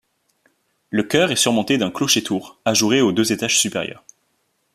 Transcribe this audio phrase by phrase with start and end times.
[0.89, 4.03] Le chœur est surmonté d'un clocher-tour ajouré aux deux étages supérieurs.